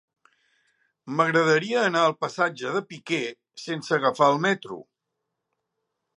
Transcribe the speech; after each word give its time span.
M'agradaria 1.19 1.83
anar 1.89 2.01
al 2.07 2.15
passatge 2.25 2.73
de 2.77 2.81
Piquer 2.95 3.21
sense 3.67 3.97
agafar 4.01 4.33
el 4.35 4.43
metro. 4.49 4.81